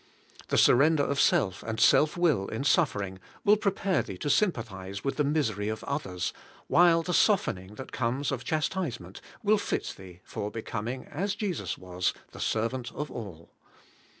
The 0.47 0.57
surrender 0.57 1.03
of 1.03 1.21
self 1.21 1.61
and 1.61 1.79
self 1.79 2.17
will 2.17 2.47
in 2.47 2.63
suffering 2.63 3.19
will 3.45 3.55
prepare 3.55 4.01
thee 4.01 4.17
to 4.17 4.31
sympathize 4.31 5.03
with 5.03 5.17
the 5.17 5.23
misery 5.23 5.69
of 5.69 5.83
others, 5.83 6.33
while 6.65 7.03
the 7.03 7.13
softening 7.13 7.75
that 7.75 7.91
comes 7.91 8.31
of 8.31 8.43
chastisement 8.43 9.21
will 9.43 9.59
fit 9.59 9.93
thee 9.99 10.21
for 10.23 10.49
becoming, 10.49 11.05
as 11.05 11.35
Jesus 11.35 11.77
was, 11.77 12.15
the 12.31 12.39
servant 12.39 12.91
of 12.93 13.11
all. 13.11 13.51